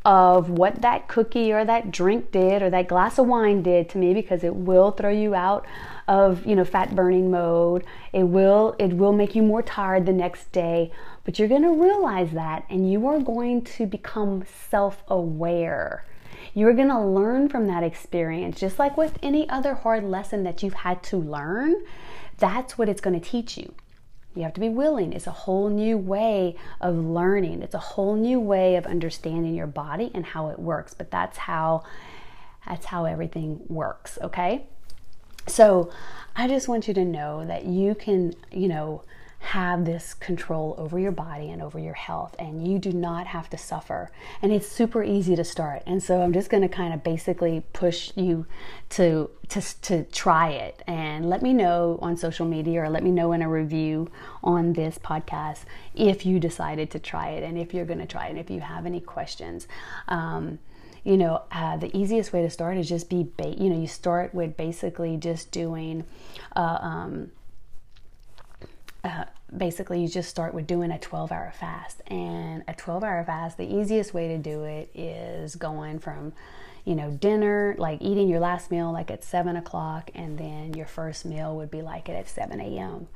[0.06, 3.98] of what that cookie or that drink did or that glass of wine did to
[3.98, 5.66] me because it will throw you out
[6.08, 7.84] of you know fat burning mode.
[8.14, 10.92] It will it will make you more tired the next day.
[11.24, 16.06] But you're going to realize that and you are going to become self-aware.
[16.54, 20.62] You're going to learn from that experience just like with any other hard lesson that
[20.62, 21.84] you've had to learn.
[22.38, 23.74] That's what it's going to teach you
[24.36, 25.14] you have to be willing.
[25.14, 27.62] It's a whole new way of learning.
[27.62, 30.94] It's a whole new way of understanding your body and how it works.
[30.94, 31.84] But that's how
[32.68, 34.66] that's how everything works, okay?
[35.48, 35.92] So,
[36.36, 39.04] I just want you to know that you can, you know,
[39.46, 43.48] have this control over your body and over your health, and you do not have
[43.48, 44.12] to suffer.
[44.42, 45.84] And it's super easy to start.
[45.86, 48.48] And so I'm just going to kind of basically push you
[48.90, 53.12] to, to to try it and let me know on social media or let me
[53.12, 54.10] know in a review
[54.44, 55.60] on this podcast
[55.94, 58.50] if you decided to try it and if you're going to try it and if
[58.50, 59.68] you have any questions.
[60.08, 60.58] Um,
[61.04, 63.86] you know, uh, the easiest way to start is just be, ba- you know, you
[63.86, 66.04] start with basically just doing.
[66.56, 67.32] Uh, um,
[69.06, 72.02] uh, basically you just start with doing a 12 hour fast.
[72.08, 76.34] And a 12 hour fast the easiest way to do it is going from
[76.86, 80.86] you know dinner like eating your last meal like at 7 o'clock and then your
[80.86, 83.08] first meal would be like it at 7 a.m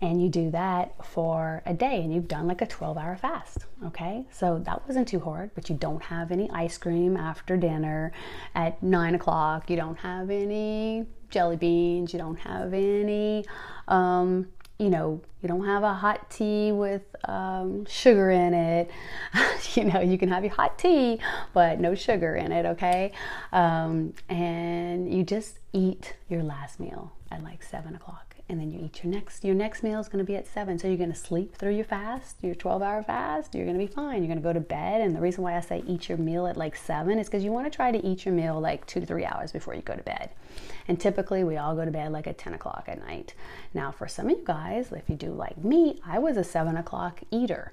[0.00, 3.66] and you do that for a day and you've done like a 12 hour fast
[3.84, 4.24] okay?
[4.30, 8.12] So that wasn't too hard but you don't have any ice cream after dinner
[8.54, 9.68] at 9 o'clock.
[9.68, 12.12] You don't have any jelly beans.
[12.12, 13.44] You don't have any
[13.86, 18.90] um, you know, you don't have a hot tea with um, sugar in it.
[19.74, 21.18] you know, you can have your hot tea,
[21.52, 23.12] but no sugar in it, okay?
[23.52, 28.80] Um, and you just eat your last meal at like seven o'clock and then you
[28.82, 31.12] eat your next your next meal is going to be at 7 so you're going
[31.12, 34.22] to sleep through your fast your 12 hour fast you're going to be fine.
[34.22, 36.46] You're going to go to bed and the reason why i say eat your meal
[36.46, 39.00] at like 7 is because you want to try to eat your meal like 2
[39.00, 40.30] to 3 hours before you go to bed.
[40.86, 43.34] And typically we all go to bed like at 10 o'clock at night.
[43.74, 46.76] Now for some of you guys if you do like me i was a 7
[46.76, 47.72] o'clock eater.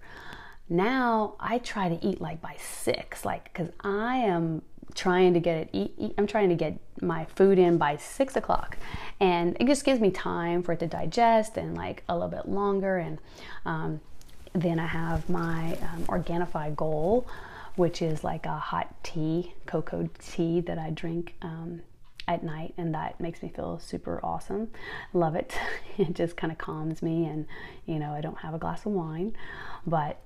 [0.67, 4.61] Now i try to eat like by 6 like because i am
[4.93, 8.35] trying to get it eat, eat, i'm trying to get my food in by six
[8.35, 8.77] o'clock.
[9.19, 12.47] And it just gives me time for it to digest and like a little bit
[12.47, 12.97] longer.
[12.97, 13.19] And
[13.65, 14.01] um,
[14.53, 17.25] then i have my um, Organifi Gold
[17.75, 21.81] which is like a hot tea cocoa tea that i drink um,
[22.27, 22.73] at night.
[22.77, 24.69] And that makes me feel super awesome.
[25.13, 25.53] Love it.
[25.97, 27.45] It just kind of calms me and
[27.85, 29.35] you know i don't have a glass of wine.
[29.87, 30.19] But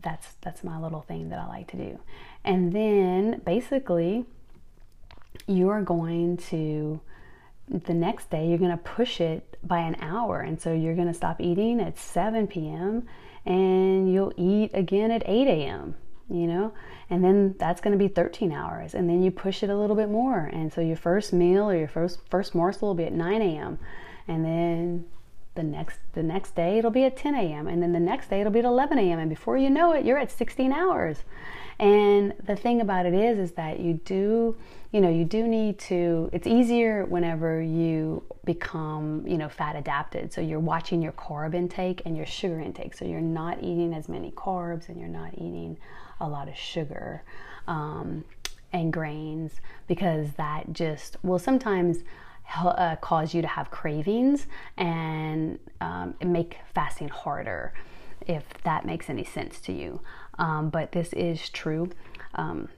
[0.00, 1.98] that's that's my little thing that i like to do
[2.44, 4.26] and then basically,
[5.46, 7.00] you are going to,
[7.68, 10.40] the next day, you're going to push it by an hour.
[10.40, 13.06] And so you're going to stop eating at 7 p.m.
[13.46, 15.94] and you'll eat again at 8 a.m.,
[16.28, 16.72] you know?
[17.10, 18.94] And then that's going to be 13 hours.
[18.94, 20.44] And then you push it a little bit more.
[20.52, 23.78] And so your first meal or your first, first morsel will be at 9 a.m.
[24.28, 25.04] And then
[25.54, 27.66] the next the next day it'll be at 10 a.m.
[27.66, 29.18] and then the next day it'll be at 11 a.m.
[29.18, 31.18] and before you know it you're at 16 hours
[31.78, 34.56] and the thing about it is, is that you do,
[34.92, 40.32] you know, you do need to, it's easier whenever you become, you know, fat adapted.
[40.32, 42.94] So you're watching your carb intake and your sugar intake.
[42.94, 45.76] So you're not eating as many carbs and you're not eating
[46.20, 47.22] a lot of sugar.
[47.66, 48.24] Um,
[48.72, 49.52] and grains
[49.86, 51.98] because that just will sometimes
[52.54, 57.72] uh, cause you to have cravings and um, make fasting harder
[58.26, 60.00] if that makes any sense to you.
[60.38, 61.90] Um, but this is true.
[62.34, 62.68] Um,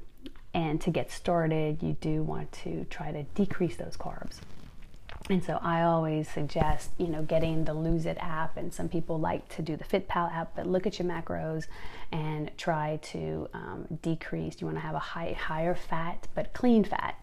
[0.55, 4.41] and to get started, you do want to try to decrease those carbs.
[5.29, 8.57] And so I always suggest, you know, getting the Lose It app.
[8.57, 11.67] And some people like to do the FitPal app, but look at your macros
[12.13, 14.61] and try to um, decrease.
[14.61, 17.17] You want to have a high, higher fat, but clean fat.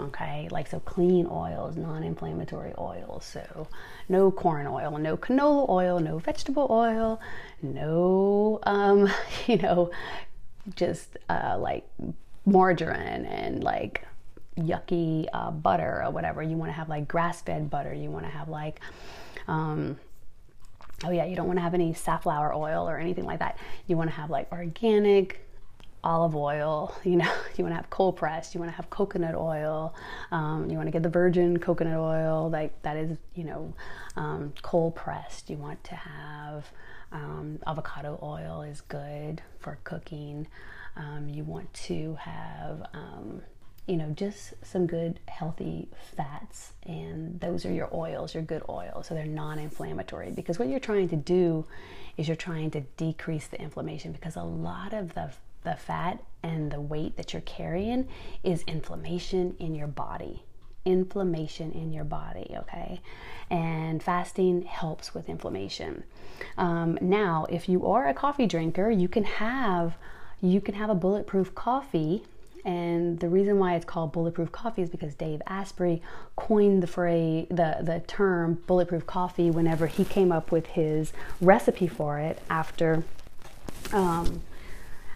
[0.00, 3.24] Okay, like so clean oils, non inflammatory oils.
[3.24, 3.68] So
[4.08, 7.20] no corn oil, no canola oil, no vegetable oil,
[7.60, 9.08] no, um,
[9.46, 9.90] you know,
[10.74, 11.86] just uh, like
[12.44, 14.06] margarine and like
[14.56, 16.42] yucky uh, butter or whatever.
[16.42, 17.92] You want to have like grass fed butter.
[17.92, 18.80] You want to have like,
[19.48, 19.98] um,
[21.04, 23.58] oh yeah, you don't want to have any safflower oil or anything like that.
[23.86, 25.46] You want to have like organic
[26.04, 26.94] olive oil.
[27.04, 28.54] You know, you want to have cold pressed.
[28.54, 29.94] You want to have coconut oil.
[30.30, 33.74] Um, you want to get the virgin coconut oil, like that is, you know,
[34.16, 35.50] um, cold pressed.
[35.50, 36.70] You want to have
[37.10, 40.46] um, avocado oil is good for cooking.
[40.96, 43.42] Um, you want to have um,
[43.86, 49.08] you know, just some good healthy fats, and those are your oils, your good oils.
[49.08, 51.66] So they're non inflammatory because what you're trying to do
[52.16, 55.30] is you're trying to decrease the inflammation because a lot of the,
[55.64, 58.08] the fat and the weight that you're carrying
[58.42, 60.42] is inflammation in your body.
[60.84, 63.00] Inflammation in your body, okay?
[63.50, 66.04] And fasting helps with inflammation.
[66.58, 69.96] Um, now, if you are a coffee drinker, you can have
[70.40, 72.24] you can have a bulletproof coffee
[72.64, 76.00] and the reason why it's called bulletproof coffee is because Dave Asprey
[76.36, 81.88] coined the phrase, the, the term bulletproof coffee whenever he came up with his recipe
[81.88, 83.02] for it after,
[83.92, 84.42] um,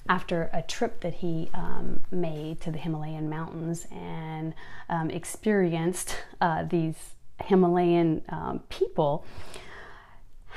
[0.08, 4.54] after a trip that he um, made to the Himalayan mountains and
[4.88, 6.94] um, experienced uh, these
[7.44, 9.24] Himalayan um, people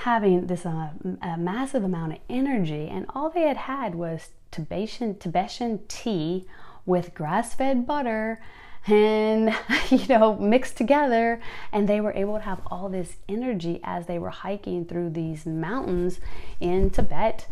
[0.04, 0.92] having this uh,
[1.38, 6.46] massive amount of energy, and all they had had was Tibetan, Tibetan tea
[6.86, 8.42] with grass fed butter
[8.88, 9.54] and
[9.90, 11.42] you know mixed together.
[11.72, 15.46] And they were able to have all this energy as they were hiking through these
[15.46, 16.20] mountains
[16.60, 17.48] in Tibet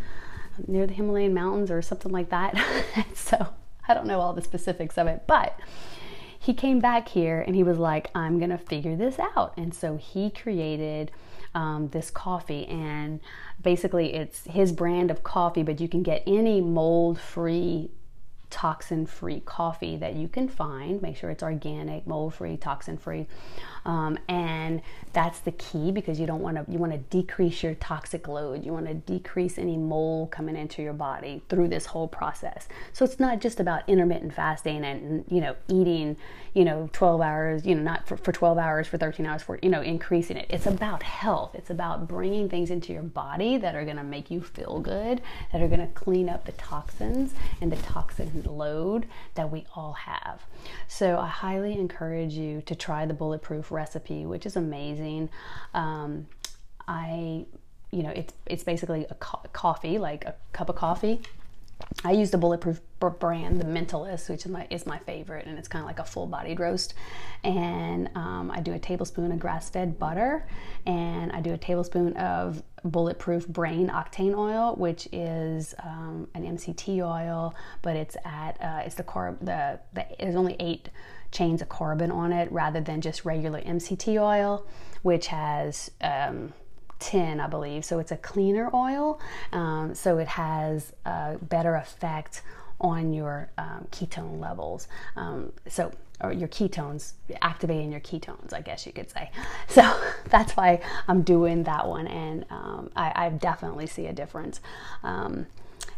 [0.66, 2.54] near the Himalayan mountains or something like that.
[3.14, 3.48] So
[3.86, 5.58] I don't know all the specifics of it but
[6.38, 9.54] he came back here and he was like I'm gonna figure this out.
[9.56, 11.10] And so he created
[11.54, 13.20] um, this coffee and
[13.62, 17.90] basically it's his brand of coffee but you can get any mold free
[18.50, 21.02] toxin free coffee that you can find.
[21.02, 23.26] Make sure it's organic, mold free, toxin free.
[23.84, 24.82] Um, and
[25.12, 28.64] that's the key because you don't want to you want to decrease your toxic load.
[28.64, 32.68] You want to decrease any mold coming into your body through this whole process.
[32.92, 36.16] So it's not just about intermittent fasting and you know eating
[36.54, 39.58] you know 12 hours you know not for, for 12 hours for 13 hours for
[39.62, 40.46] you know increasing it.
[40.50, 41.54] It's about health.
[41.54, 45.22] It's about bringing things into your body that are going to make you feel good,
[45.52, 49.92] that are going to clean up the toxins and the toxin load that we all
[49.92, 50.42] have.
[50.86, 55.30] So I highly encourage you to try the bulletproof recipe, which is amazing.
[55.74, 56.26] Um,
[56.86, 57.46] I,
[57.90, 61.20] you know, it's it's basically a co- coffee, like a cup of coffee.
[62.04, 62.80] I use the Bulletproof
[63.18, 66.04] brand, the Mentalist, which is my, is my favorite, and it's kind of like a
[66.04, 66.94] full-bodied roast.
[67.44, 70.46] And um, I do a tablespoon of grass-fed butter,
[70.86, 77.00] and I do a tablespoon of Bulletproof Brain Octane Oil, which is um, an MCT
[77.00, 80.88] oil, but it's at uh, it's the carb the, the there's only eight
[81.32, 84.66] chains of carbon on it rather than just regular MCT oil,
[85.02, 86.52] which has um,
[86.98, 87.84] 10, I believe.
[87.84, 89.20] So it's a cleaner oil.
[89.52, 92.42] Um, so it has a better effect
[92.80, 94.88] on your um, ketone levels.
[95.16, 99.30] Um, so, or your ketones, activating your ketones, I guess you could say.
[99.68, 104.60] So that's why I'm doing that one, and um, I, I, definitely see a difference.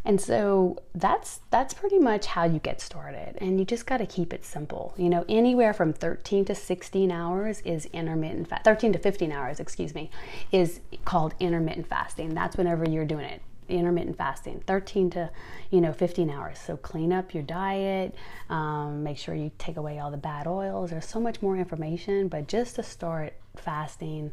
[0.05, 3.37] And so that's that's pretty much how you get started.
[3.39, 4.95] And you just got to keep it simple.
[4.97, 8.65] You know, anywhere from 13 to 16 hours is intermittent fast.
[8.65, 10.11] 13 to 15 hours, excuse me,
[10.53, 12.35] is called intermittent fasting.
[12.35, 15.31] That's whenever you're doing it intermittent fasting 13 to
[15.71, 18.15] you know 15 hours so clean up your diet
[18.49, 22.27] um, make sure you take away all the bad oils there's so much more information
[22.27, 24.33] but just to start fasting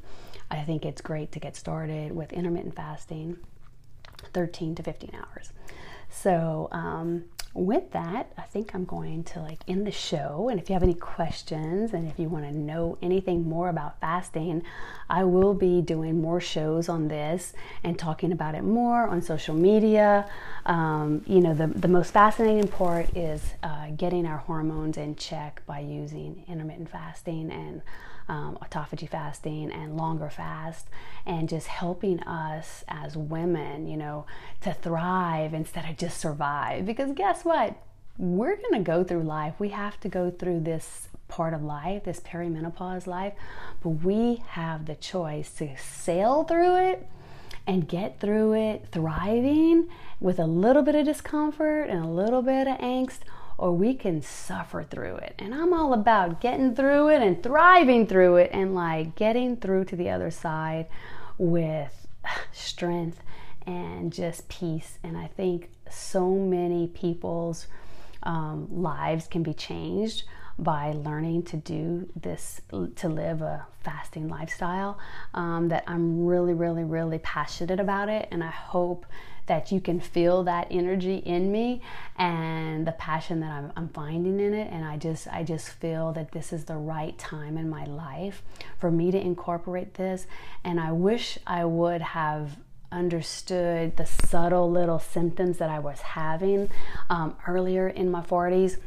[0.50, 3.38] i think it's great to get started with intermittent fasting
[4.34, 5.52] 13 to 15 hours.
[6.10, 10.48] So um, with that, I think I'm going to like end the show.
[10.50, 14.00] And if you have any questions and if you want to know anything more about
[14.00, 14.64] fasting,
[15.10, 17.54] I will be doing more shows on this
[17.84, 20.30] and talking about it more on social media.
[20.66, 25.64] Um, you know, the, the most fascinating part is uh, getting our hormones in check
[25.66, 27.82] by using intermittent fasting and
[28.28, 30.88] um, autophagy fasting and longer fast,
[31.26, 34.26] and just helping us as women, you know,
[34.62, 36.86] to thrive instead of just survive.
[36.86, 37.76] Because guess what?
[38.18, 39.56] We're to go through life.
[39.60, 43.34] We have to go through this part of life, this perimenopause life,
[43.82, 47.08] but we have the choice to sail through it
[47.66, 52.68] and get through it thriving with a little bit of discomfort and a little bit
[52.68, 53.20] of angst
[53.58, 55.34] or we can suffer through it.
[55.40, 59.86] And I'm all about getting through it and thriving through it and like getting through
[59.86, 60.88] to the other side
[61.38, 62.08] with
[62.52, 63.20] strength
[63.66, 65.00] and just peace.
[65.04, 67.68] And I think so many people's
[68.24, 70.24] um, lives can be changed
[70.60, 72.62] by learning to do this,
[72.96, 74.98] to live a fasting lifestyle.
[75.34, 78.28] Um, that I'm really, really, really passionate about it.
[78.32, 79.06] And I hope
[79.48, 81.82] that you can feel that energy in me
[82.18, 86.12] and the passion that I'm, I'm finding in it and i just i just feel
[86.14, 88.44] that this is the right time in my life
[88.78, 90.28] for me to incorporate this
[90.64, 92.58] and i wish i would have
[92.92, 96.70] understood the subtle little symptoms that i was having
[97.10, 98.78] um, earlier in my 40s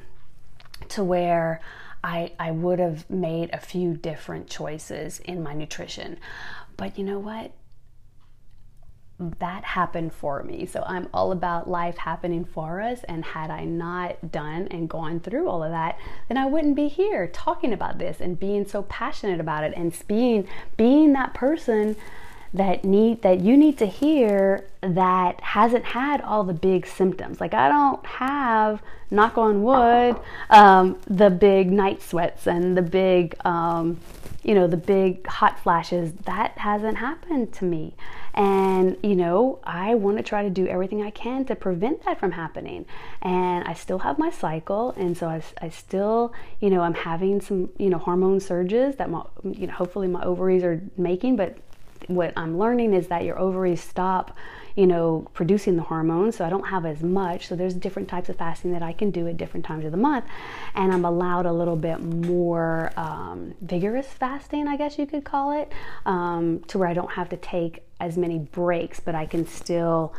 [0.88, 1.60] to where
[2.02, 6.18] I, I would have made a few different choices in my nutrition.
[6.76, 7.52] But you know what?
[9.38, 10.64] That happened for me.
[10.64, 13.04] So I'm all about life happening for us.
[13.04, 15.98] And had I not done and gone through all of that,
[16.28, 19.94] then I wouldn't be here talking about this and being so passionate about it and
[20.08, 21.96] being being that person
[22.52, 27.40] that need that you need to hear that hasn't had all the big symptoms.
[27.40, 30.16] Like I don't have, knock on wood,
[30.48, 34.00] um, the big night sweats and the big, um,
[34.42, 36.12] you know, the big hot flashes.
[36.24, 37.94] That hasn't happened to me.
[38.34, 42.18] And, you know, I want to try to do everything I can to prevent that
[42.18, 42.86] from happening.
[43.20, 44.92] And I still have my cycle.
[44.96, 49.10] And so I, I still, you know, I'm having some, you know, hormone surges that
[49.10, 51.36] my, you know, hopefully my ovaries are making.
[51.36, 51.58] But
[52.06, 54.36] what I'm learning is that your ovaries stop
[54.80, 57.48] you know, producing the hormones, so I don't have as much.
[57.48, 59.98] So there's different types of fasting that I can do at different times of the
[59.98, 60.24] month,
[60.74, 65.52] and I'm allowed a little bit more um, vigorous fasting, I guess you could call
[65.52, 65.70] it,
[66.06, 70.14] um, to where I don't have to take as many breaks, but I can still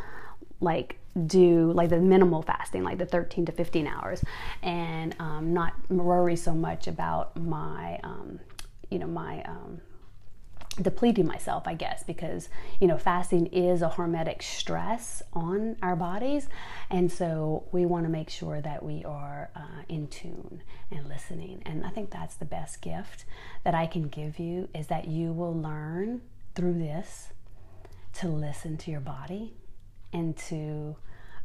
[0.59, 4.23] like do like the minimal fasting, like the 13 to 15 hours,
[4.61, 8.39] and um, not worry so much about my, um,
[8.91, 9.81] you know, my um,
[10.81, 12.49] depleting myself, I guess, because
[12.79, 16.47] you know fasting is a hormetic stress on our bodies,
[16.89, 21.61] and so we want to make sure that we are uh, in tune and listening.
[21.65, 23.25] And I think that's the best gift
[23.63, 26.21] that I can give you is that you will learn
[26.55, 27.29] through this
[28.13, 29.53] to listen to your body
[30.13, 30.95] and to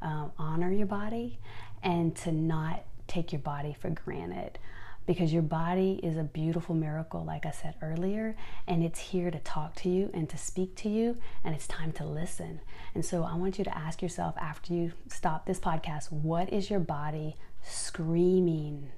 [0.02, 1.38] um, honor your body
[1.82, 4.58] and to not take your body for granted
[5.06, 8.36] because your body is a beautiful miracle, like I said earlier,
[8.66, 11.92] and it's here to talk to you and to speak to you, and it's time
[11.92, 12.60] to listen.
[12.94, 16.68] And so I want you to ask yourself after you stop this podcast what is
[16.68, 18.90] your body screaming?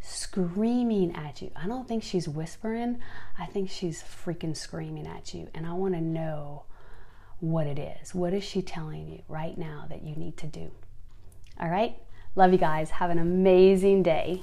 [0.00, 1.50] Screaming at you.
[1.56, 3.00] I don't think she's whispering,
[3.36, 5.48] I think she's freaking screaming at you.
[5.54, 6.64] And I want to know
[7.40, 8.14] what it is.
[8.14, 10.70] What is she telling you right now that you need to do?
[11.60, 11.96] All right?
[12.36, 12.90] Love you guys.
[12.90, 14.42] Have an amazing day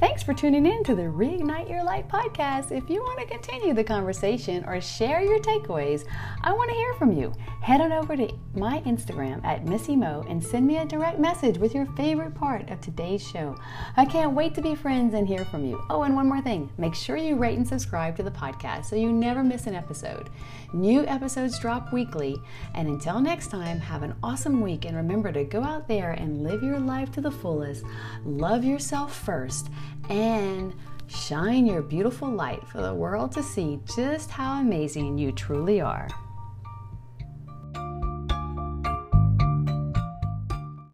[0.00, 2.72] Thanks for tuning in to the Reignite Your Light podcast.
[2.72, 6.04] If you want to continue the conversation or share your takeaways,
[6.42, 7.32] I want to hear from you.
[7.62, 11.58] Head on over to my Instagram at Missy Mo and send me a direct message
[11.58, 13.56] with your favorite part of today's show.
[13.96, 15.80] I can't wait to be friends and hear from you.
[15.88, 18.96] Oh, and one more thing make sure you rate and subscribe to the podcast so
[18.96, 20.28] you never miss an episode.
[20.72, 22.36] New episodes drop weekly.
[22.74, 26.42] And until next time, have an awesome week and remember to go out there and
[26.42, 27.84] live your life to the fullest.
[28.24, 29.70] Love yourself first
[30.08, 30.74] and
[31.06, 36.08] shine your beautiful light for the world to see just how amazing you truly are.